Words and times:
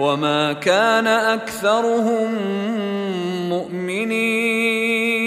وما 0.00 0.52
كان 0.52 1.06
أكثرهم 1.06 2.34
مؤمنين. 3.48 5.20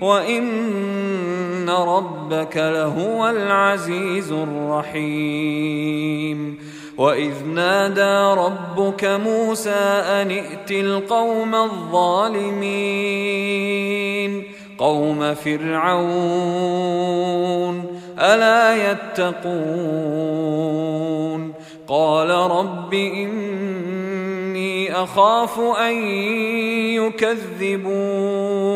وإن 0.00 1.70
ربك 1.70 2.56
لهو 2.56 3.30
العزيز 3.30 4.32
الرحيم. 4.32 6.58
وإذ 6.98 7.32
نادى 7.54 8.40
ربك 8.40 9.04
موسى 9.04 10.02
أن 10.04 10.30
ائت 10.30 10.70
القوم 10.70 11.54
الظالمين. 11.54 12.98
قوم 14.78 15.34
فرعون 15.34 16.40
ألا 18.18 18.90
يتقون. 18.90 19.28
قال 21.88 22.30
رب 22.30 22.94
إني 22.94 24.92
أخاف 25.02 25.60
أن 25.60 25.94
يكذبون 27.64 28.68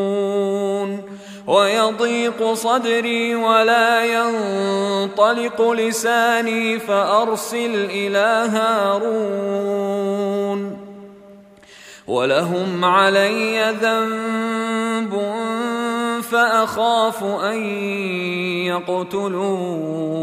ويضيق 1.47 2.53
صدري 2.53 3.35
ولا 3.35 4.05
ينطلق 4.05 5.71
لساني 5.71 6.79
فأرسل 6.79 7.75
إلى 7.91 8.49
هارون 8.53 9.93
ولهم 12.07 12.85
علي 12.85 13.75
ذنب 13.83 15.23
فأخاف 16.23 17.25
أن 17.25 17.65
يقتلون 18.67 20.23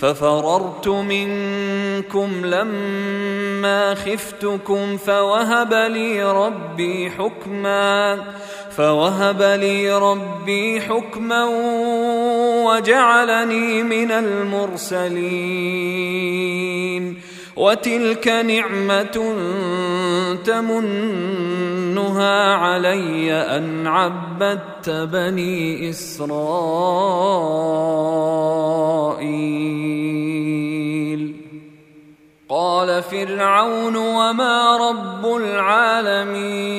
ففررت 0.00 0.88
منكم 0.88 2.46
لما 2.46 3.94
خفتكم 3.94 4.96
فوهب 4.96 5.74
لي 5.74 6.32
ربي 6.32 7.10
حكما 7.10 8.24
فوهب 8.76 9.42
لي 9.42 9.98
ربي 9.98 10.80
حكما 10.80 11.44
وجعلني 12.64 13.82
من 13.82 14.10
المرسلين. 14.12 15.18
وتلك 17.58 18.28
نعمة 18.28 19.34
تمنها 20.44 22.54
علي 22.54 23.32
أن 23.32 23.86
عبدت 23.86 24.90
بني 24.90 25.90
إسرائيل. 25.90 26.28
قال 32.48 33.02
فرعون 33.02 33.96
وما 33.96 34.76
رب 34.76 35.36
العالمين. 35.36 36.78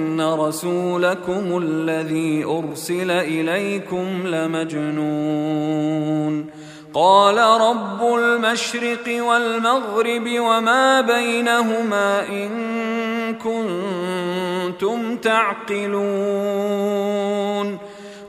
رسولكم 0.21 1.57
الذي 1.63 2.43
ارسل 2.43 3.11
اليكم 3.11 4.21
لمجنون. 4.25 5.81
قال 6.93 7.37
رب 7.37 8.15
المشرق 8.15 9.23
والمغرب 9.23 10.39
وما 10.39 11.01
بينهما 11.01 12.29
ان 12.29 12.51
كنتم 13.35 15.15
تعقلون. 15.15 16.01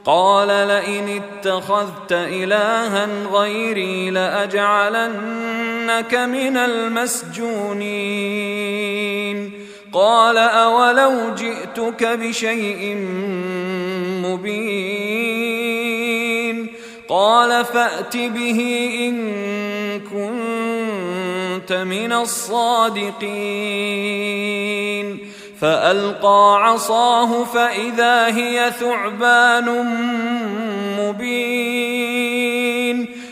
قال 0.05 0.49
لئن 0.49 1.23
اتخذت 1.23 2.12
الها 2.12 3.09
غيري 3.33 4.11
لاجعلنك 4.11 6.15
من 6.15 6.56
المسجونين. 6.56 7.73
قال 9.93 10.39
أولو 10.39 11.35
جئتك 11.35 12.05
بشيء 12.05 12.97
مبين 14.25 15.53
قال 17.09 17.65
فأت 17.65 18.17
به 18.17 18.91
إن 19.00 19.17
كنت 20.00 21.73
من 21.73 22.12
الصادقين 22.12 23.33
فألقى 25.61 26.59
عصاه 26.62 27.44
فإذا 27.44 28.27
هي 28.27 28.73
ثعبان 28.81 29.69
مبين 30.99 31.92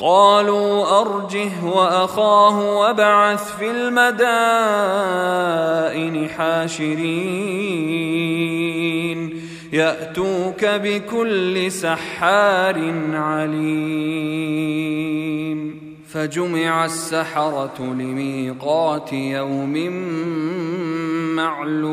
قالوا 0.00 1.00
أرجه 1.00 1.64
وأخاه 1.64 2.78
وابعث 2.78 3.56
في 3.56 3.70
المدائن 3.70 4.28
حاشرين. 6.28 7.00
يأتوك 9.72 10.64
بكل 10.64 11.72
سحار 11.72 12.94
عليم. 13.12 14.20
فجمع 16.08 16.84
السحرة 16.84 17.80
لميقات 17.80 19.12
يوم 19.12 19.90
معلوم. 21.36 21.90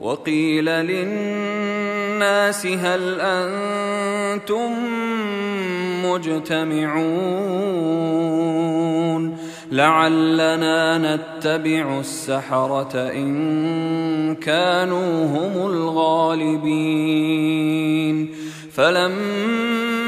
وقيل 0.00 0.64
للناس 0.64 2.66
هل 2.66 3.20
أنتم 3.20 4.72
مجتمعون 6.04 7.48
لعلنا 9.72 10.98
نتبع 10.98 12.00
السحرة 12.00 12.92
إن 12.94 14.34
كانوا 14.34 15.26
هم 15.26 15.70
الغالبين 15.70 16.68
فلما 18.72 20.07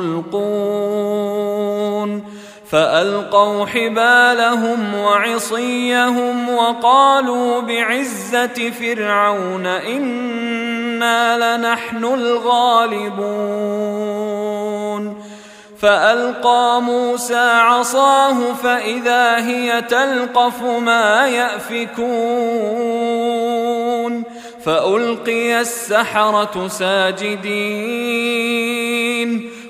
ملقون 0.00 1.86
فألقوا 2.70 3.66
حبالهم 3.66 4.94
وعصيهم 4.94 6.48
وقالوا 6.48 7.60
بعزة 7.60 8.70
فرعون 8.80 9.66
إنا 9.66 11.56
لنحن 11.56 12.04
الغالبون. 12.04 13.46
فألقى 15.80 16.82
موسى 16.82 17.50
عصاه 17.50 18.52
فإذا 18.52 19.36
هي 19.36 19.82
تلقف 19.82 20.62
ما 20.62 21.26
يأفكون. 21.26 22.06
فألقي 24.64 25.60
السحرة 25.60 26.68
ساجدين. 26.68 27.56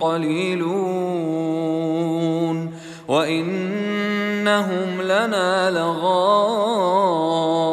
قليلون. 0.00 1.22
وإنهم 3.08 5.02
لنا 5.02 5.70
لغائظون 5.70 7.71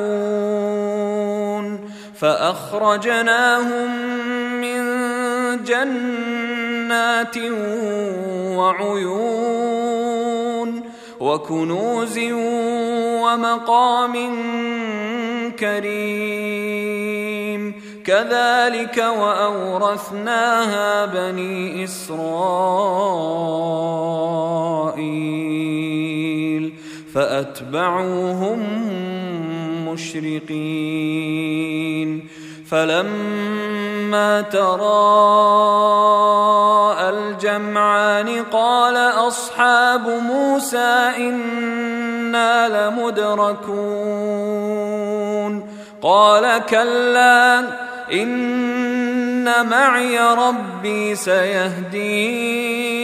فأخرجناهم 2.21 3.91
من 4.61 4.85
جنات 5.65 7.37
وعيون 8.57 9.65
وكنوز 11.21 12.19
ومقام 13.23 14.15
كريم. 15.59 17.15
كذلك 18.07 18.99
وأورثناها 19.19 21.07
بني 21.07 21.85
إسرائيل. 21.85 22.25
فأتبعوهم 27.15 28.61
المشرقين 29.95 32.29
فلما 32.71 34.41
تراءى 34.41 34.81
الجمعان 37.11 38.43
قال 38.53 38.97
أصحاب 38.97 40.09
موسى 40.09 41.13
إنا 41.17 42.89
لمدركون. 42.91 43.75
قال 46.03 46.67
كلا 46.67 47.61
إن 48.13 49.69
معي 49.71 50.19
ربي 50.19 51.15
سيهدين. 51.15 53.04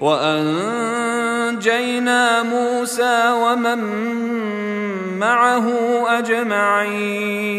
وأنجينا 0.00 1.62
موسى 2.42 3.32
ومن 3.32 3.78
معه 5.18 5.66
أجمعين 6.18 7.58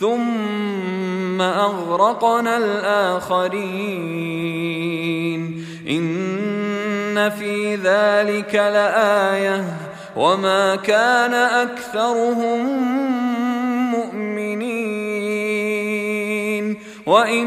ثم 0.00 1.40
أغرقنا 1.40 2.56
الآخرين. 2.56 3.52
إن 5.88 7.30
في 7.30 7.74
ذلك 7.76 8.54
لآية 8.54 9.64
وما 10.16 10.76
كان 10.76 11.34
أكثرهم 11.34 12.66
مؤمنين. 13.90 15.12
وإن 17.06 17.46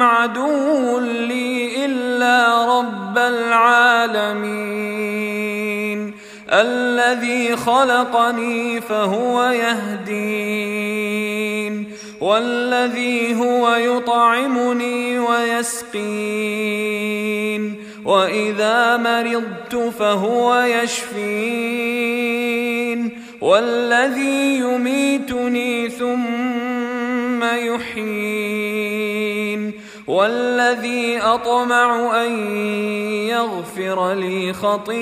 عدو 0.03 0.99
لي 0.99 1.85
إلا 1.85 2.65
رب 2.79 3.19
العالمين 3.19 4.59
الذي 6.53 7.57
خلقني 7.57 8.81
فهو 8.81 9.45
يهدين 9.45 10.99
والذي 12.21 13.35
هو 13.35 13.75
يطعمني 13.75 15.19
ويسقين 15.19 16.59
وإذا 18.09 18.97
مرضت 18.97 19.77
فهو 19.99 20.61
يشفين. 20.61 22.29
والذي 23.41 24.59
يميتني 24.59 25.89
ثم 25.89 27.45
يحيين. 27.45 29.73
والذي 30.07 31.19
أطمع 31.19 32.25
أن 32.25 32.31
يغفر 33.29 34.15
لي 34.15 34.53
خطيئتي 34.53 34.99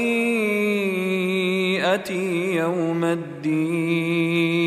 يوم 2.54 3.04
الدين. 3.04 4.66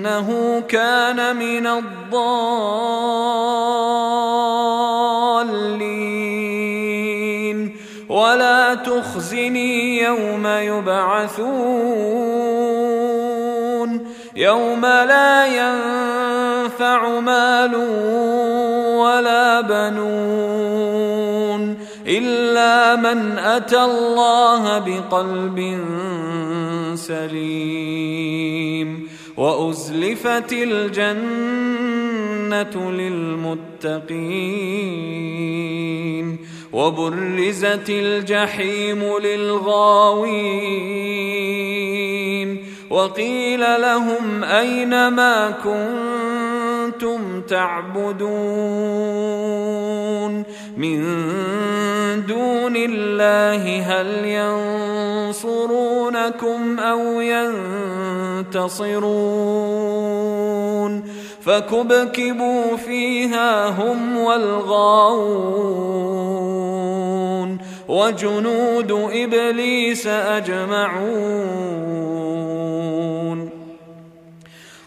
إنه 0.00 0.62
كان 0.68 1.36
من 1.36 1.66
الضالين. 1.66 2.16
ولا 8.08 8.74
تخزني 8.74 10.02
يوم 10.02 10.46
يبعثون. 10.46 11.50
يوم 14.36 14.86
لا 14.86 15.46
ينفع 15.46 17.20
مال 17.20 17.74
ولا 18.96 19.60
بنون. 19.60 21.10
إلا 22.06 22.96
من 22.96 23.38
أتى 23.38 23.84
الله 23.84 24.78
بقلب 24.78 25.78
سليم. 26.94 29.09
وأزلفت 29.40 30.52
الجنة 30.52 31.20
للمتقين 32.90 34.10
وبرزت 36.72 37.90
الجحيم 37.90 39.18
للغاوين 39.18 40.30
وقيل 42.90 43.60
لهم 43.60 44.44
أين 44.44 45.08
ما 45.08 45.50
كنتم 45.50 46.39
تعبدون 47.48 48.60
من 50.76 51.00
دون 52.26 52.76
الله 52.76 53.82
هل 53.82 54.24
ينصرونكم 55.34 56.78
أو 56.78 57.20
ينتصرون 57.20 59.10
فكبكبوا 61.40 62.76
فيها 62.76 63.68
هم 63.68 64.18
والغاوون 64.18 65.70
وجنود 67.88 68.92
إبليس 68.92 70.06
أجمعون 70.06 71.10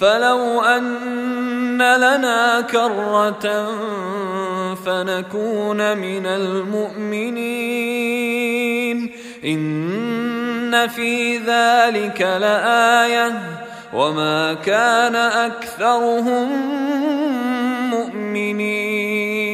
فلو 0.00 0.60
أن 0.60 1.78
لنا 1.78 2.60
كرة 2.60 3.66
فنكون 4.86 5.98
من 5.98 6.26
المؤمنين. 6.26 7.56
إن 9.44 10.88
في 10.88 11.38
ذلك 11.38 12.20
لآية. 12.20 13.32
وما 13.94 14.54
كان 14.54 15.16
أكثرهم 15.16 16.48
مؤمنين. 17.90 19.45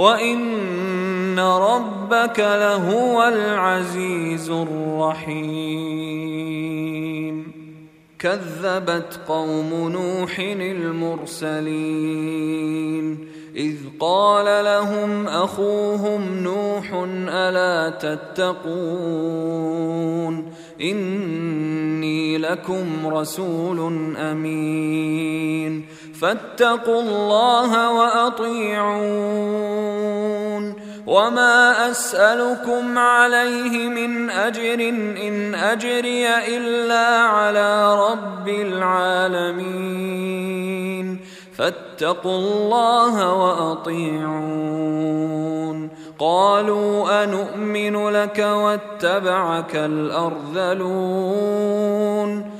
وإن 0.00 1.38
ربك 1.38 2.38
لهو 2.38 3.28
العزيز 3.28 4.50
الرحيم 4.50 5.90
كذبت 8.18 9.20
قوم 9.28 9.90
نوح 9.92 10.38
المرسلين 10.38 11.70
إذ 13.56 13.76
قال 14.00 14.64
لهم 14.64 15.26
أخوهم 15.26 16.38
نوح 16.38 16.92
ألا 17.28 17.90
تتقون 17.90 19.00
إني 20.80 22.38
لكم 22.38 23.06
رسول 23.06 23.78
أمين 24.16 25.84
فاتقوا 26.20 27.02
الله 27.02 27.92
وأطيعون. 27.92 29.50
وما 31.06 31.90
أسألكم 31.90 32.98
عليه 32.98 33.88
من 33.88 34.30
أجر 34.30 34.88
إن 35.28 35.54
أجري 35.54 36.28
إلا 36.28 37.06
على 37.06 37.98
رب 38.10 38.48
العالمين. 38.48 40.00
فاتقوا 41.56 42.38
الله 42.38 43.34
وأطيعون. 43.34 44.60
قالوا 46.18 47.24
أنؤمن 47.24 48.08
لك 48.08 48.38
واتبعك 48.38 49.76
الأرذلون. 49.76 52.59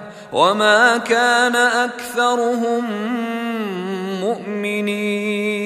وما 0.33 0.97
كان 0.97 1.55
اكثرهم 1.55 2.83
مؤمنين 4.21 5.61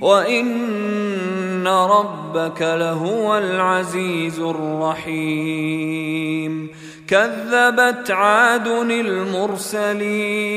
وان 0.00 1.66
ربك 1.68 2.62
لهو 2.62 3.38
العزيز 3.38 4.40
الرحيم 4.40 5.76
كذبت 7.08 8.10
عاد 8.10 8.68
المرسلين 8.90 10.56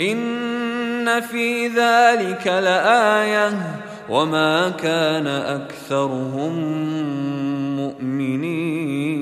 إن 0.00 1.20
في 1.20 1.66
ذلك 1.66 2.46
لآية 2.46 3.80
وما 4.08 4.68
كان 4.68 5.26
أكثرهم 5.26 6.52
مؤمنين 7.76 9.20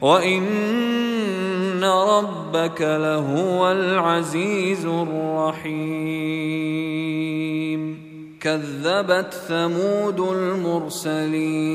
وإن 0.00 1.84
ربك 1.84 2.80
لهو 2.80 3.72
العزيز 3.72 4.86
الرحيم 4.86 6.44
كذبت 8.40 9.34
ثمود 9.48 10.20
المرسلين 10.20 11.74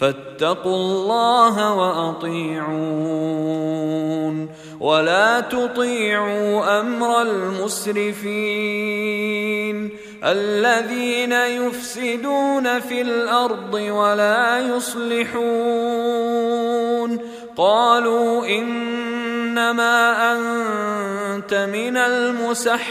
فاتقوا 0.00 0.76
الله 0.76 1.74
وأطيعون 1.74 3.00
ولا 4.80 5.40
تطيعوا 5.40 6.80
أمر 6.80 7.22
المسرفين 7.22 8.30
الذين 10.24 11.32
يفسدون 11.32 12.80
في 12.80 13.02
الأرض 13.02 13.74
ولا 13.74 14.58
يصلحون 14.76 15.40
قالوا 17.56 18.46
إنما 18.46 20.32
أنت 20.32 21.54
من 21.54 21.96
المسحرين 21.96 22.90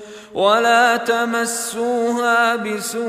ولا 0.33 0.97
تمسوها 0.97 2.55
بسوء 2.55 3.01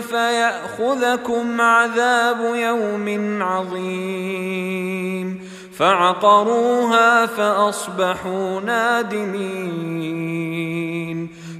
فيأخذكم 0.00 1.60
عذاب 1.60 2.54
يوم 2.54 3.38
عظيم. 3.42 5.48
فعقروها 5.78 7.26
فأصبحوا 7.26 8.60
نادمين. 8.60 10.22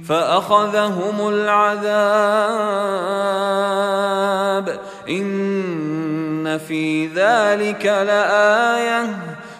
فأخذهم 0.09 1.29
العذاب. 1.29 1.83
إن 5.09 6.59
في 6.67 7.07
ذلك 7.07 7.85
لآية. 7.85 9.17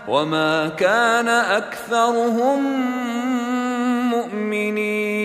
وما 0.08 0.70
كان 0.70 1.28
اكثرهم 1.28 2.64
مؤمنين 4.10 5.24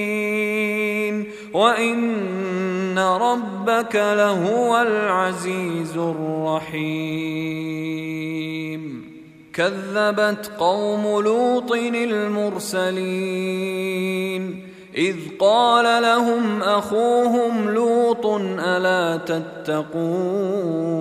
وان 1.53 2.99
ربك 2.99 3.97
لهو 3.97 4.83
العزيز 4.83 5.97
الرحيم 5.97 7.39
كذبت 9.53 10.51
قوم 10.59 11.23
لوط 11.23 11.73
المرسلين 11.73 13.49
اذ 14.97 15.17
قال 15.39 16.03
لهم 16.03 16.63
اخوهم 16.63 17.71
لوط 17.71 18.27
الا 18.27 19.17
تتقون 19.17 20.99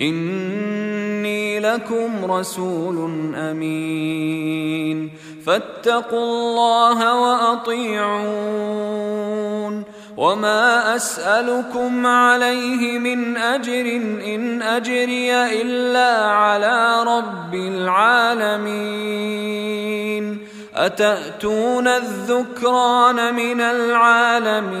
إني 0.00 1.60
لكم 1.60 2.32
رسول 2.32 3.10
أمين. 3.34 5.10
فاتقوا 5.46 6.24
الله 6.24 7.20
وأطيعون. 7.20 8.40
وما 10.16 10.96
أسألكم 10.96 12.06
عليه 12.06 12.98
من 12.98 13.36
أجر 13.36 13.86
إن 14.34 14.62
أجري 14.62 15.34
إلا 15.34 16.26
على 16.26 17.02
رب 17.06 17.54
العالمين. 17.54 18.90
أتأتون 20.74 21.88
الذكران 21.88 23.34
من 23.34 23.60
العالمين. 23.60 24.80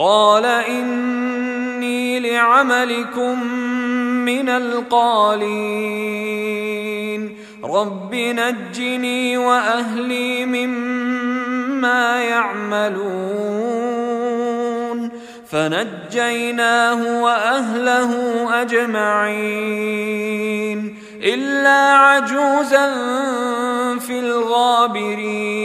قال 0.00 0.44
إني 0.46 2.20
لعملكم 2.20 3.44
من 4.24 4.48
القالين. 4.48 5.40
رب 7.64 8.14
نجني 8.14 9.38
وأهلي 9.38 10.46
مما 10.46 12.22
يعملون. 12.22 13.00
فنجيناه 15.50 17.22
وأهله 17.22 18.12
أجمعين. 18.62 19.98
إلا 21.22 21.96
عجوزا 21.96 22.94
في 23.98 24.18
الغابرين. 24.18 25.60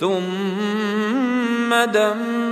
ثم 0.00 1.74
دمرنا 1.84 2.51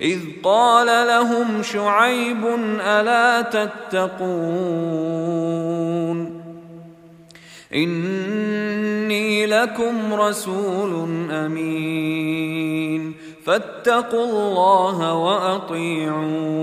اذ 0.00 0.20
قال 0.42 0.86
لهم 0.86 1.62
شعيب 1.62 2.46
الا 2.80 3.42
تتقون. 3.42 4.12
اني 7.74 9.46
لكم 9.46 10.14
رسول 10.14 11.06
امين. 11.30 13.14
فاتقوا 13.46 14.24
الله 14.24 15.14
وأطيعون. 15.14 16.62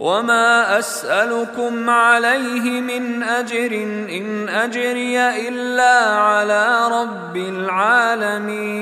وما 0.00 0.78
أسألكم 0.78 1.90
عليه 1.90 2.80
من 2.80 3.22
أجر 3.22 3.72
إن 4.16 4.48
أجري 4.48 5.18
إلا 5.48 6.14
على 6.14 6.88
رب 6.92 7.36
العالمين. 7.36 8.72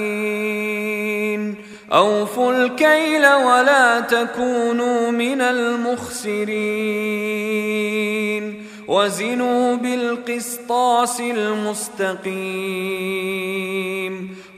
أوفوا 1.92 2.52
الكيل 2.52 3.26
ولا 3.26 4.00
تكونوا 4.00 5.10
من 5.10 5.40
المخسرين. 5.40 6.50
وزنوا 8.88 9.76
بالقسطاس 9.76 11.20
المستقيم. 11.20 12.30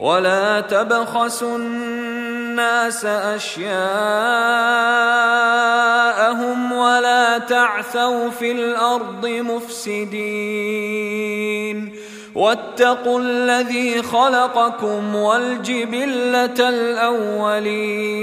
ولا 0.02 0.60
تبخسوا 0.60 1.56
الناس 1.58 3.04
أشياءهم 3.04 3.82
ولا 6.72 7.38
تعثوا 7.38 8.30
في 8.30 8.52
الأرض 8.52 9.26
مفسدين. 9.26 10.42
واتقوا 12.34 13.20
الذي 13.20 14.02
خلقكم 14.02 15.14
والجبلة 15.14 16.68
الأولين. 16.68 18.22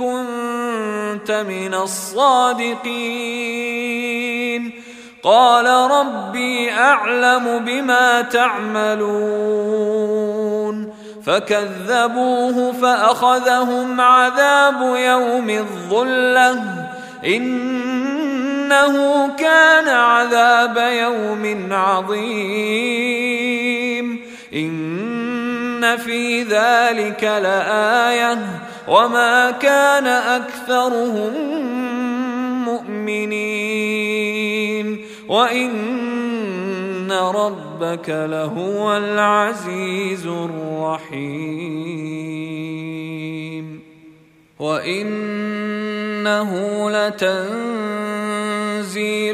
كنت 0.00 1.44
من 1.48 1.74
الصادقين. 1.74 2.80
قال 5.22 5.90
ربي 5.90 6.72
أعلم 6.72 7.58
بما 7.58 8.22
تعملون. 8.22 9.10
فكذبوه 11.26 12.72
فأخذهم 12.72 14.00
عذاب 14.00 14.96
يوم 14.96 15.50
الظلة. 15.50 16.88
إنه 17.26 18.96
كان 19.36 19.88
عذاب 19.88 20.76
يوم 20.76 21.72
عظيم. 21.72 22.20
إن 24.54 25.96
في 25.96 26.42
ذلك 26.42 27.24
لآية. 27.24 28.38
وما 28.90 29.50
كان 29.50 30.06
اكثرهم 30.06 31.32
مؤمنين 32.64 34.20
وان 35.28 37.12
ربك 37.12 38.08
لهو 38.08 38.96
العزيز 38.96 40.26
الرحيم 40.26 41.70
وانه 44.58 46.50
لتنزيل 46.90 47.38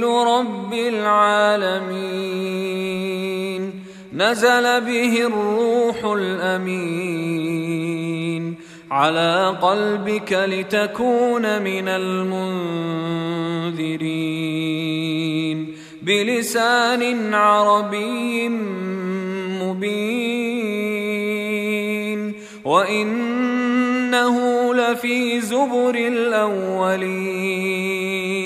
رب 0.05 0.73
العالمين 0.73 2.27
نزل 4.13 4.81
به 4.81 5.27
الروح 5.27 6.05
الامين 6.05 8.06
على 8.91 9.59
قلبك 9.63 10.33
لتكون 10.33 11.63
من 11.63 11.89
المنذرين. 11.89 12.37
بلسان 16.03 17.35
عربي 17.35 18.49
مبين. 19.63 20.87
وإنه 22.65 24.37
لفي 24.75 25.41
زبر 25.41 25.95
الأولين. 25.95 28.46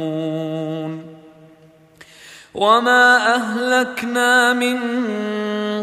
وما 2.61 3.35
اهلكنا 3.35 4.53
من 4.53 4.77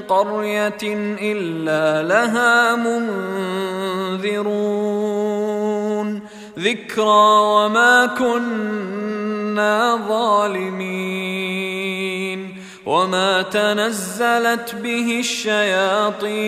قريه 0.08 0.78
الا 1.22 2.02
لها 2.02 2.76
منذرون 4.18 4.38
ذكرى 6.58 7.28
وما 7.56 8.06
كنا 8.06 9.98
ظالمين 10.08 11.18
وما 12.86 13.42
تنزلت 13.42 14.74
به 14.74 15.18
الشياطين 15.18 16.38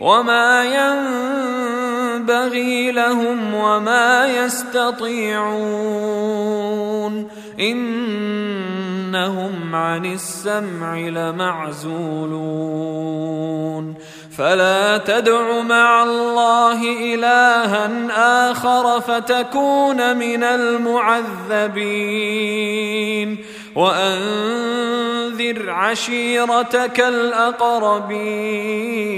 وما 0.00 0.64
ينبغي 2.18 2.92
لهم 2.92 3.54
وما 3.54 4.26
يستطيعون. 4.26 5.48
إنهم 7.60 9.74
عن 9.74 10.06
السمع 10.06 10.98
لمعزولون. 10.98 12.08
فلا 14.38 14.98
تدع 14.98 15.62
مع 15.62 16.02
الله 16.02 16.82
إلها 17.14 18.50
آخر 18.50 19.00
فتكون 19.00 20.16
من 20.16 20.42
المعذبين. 20.42 21.18
وأنذر 23.76 25.70
عشيرتك 25.70 27.00
الأقربين. 27.00 29.17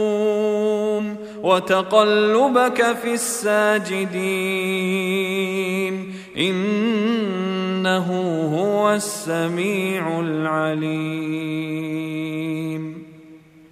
وتقلبك 1.43 2.95
في 3.03 3.13
الساجدين. 3.13 4.11
إنه 6.37 8.07
هو 8.57 8.93
السميع 8.93 10.19
العليم. 10.19 11.41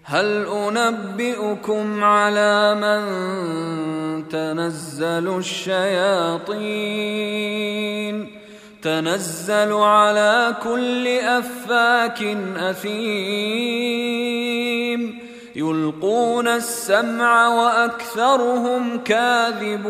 هل 0.04 0.46
أنبئكم 0.78 2.04
على 2.04 2.76
من 2.76 3.02
تنزل 4.30 5.38
الشياطين؟ 5.38 6.60
تنزل 8.82 9.74
على 9.74 10.56
كل 10.64 11.08
أفاك 11.08 12.24
أثيم. 12.58 13.70
يلقون 15.56 16.48
السمع 16.48 17.48
وأكثرهم 17.48 18.98
كاذبون 18.98 19.90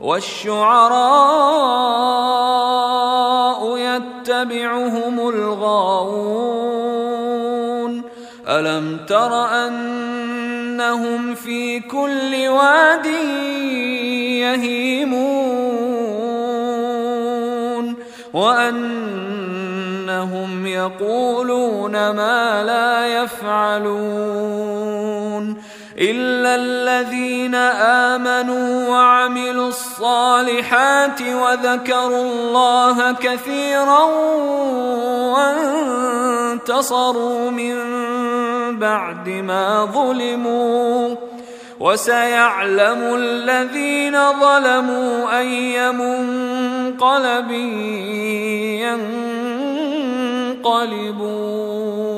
والشعراء 0.00 1.36
يتبعهم 3.78 5.28
الغاوون 5.28 6.66
ألم 8.48 8.98
تر 9.08 9.44
أنهم 9.66 11.34
في 11.34 11.80
كل 11.80 12.48
واد 12.48 13.06
يهيمون 14.36 15.36
وانهم 20.16 20.66
يقولون 20.66 21.92
ما 21.92 22.62
لا 22.64 23.06
يفعلون 23.22 23.96
الا 25.98 26.54
الذين 26.54 27.54
امنوا 28.14 28.88
وعملوا 28.88 29.68
الصالحات 29.68 31.22
وذكروا 31.22 32.22
الله 32.22 33.12
كثيرا 33.12 34.02
وانتصروا 36.56 37.50
من 37.50 37.76
بعد 38.78 39.28
ما 39.28 39.84
ظلموا 39.84 41.16
وسيعلم 41.80 43.14
الذين 43.14 44.32
ظلموا 44.40 45.38
اي 45.38 45.92
منقلب 45.92 47.50
ينقلبون 50.66 52.15